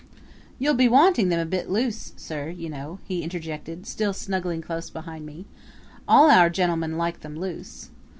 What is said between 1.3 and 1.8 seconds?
a bit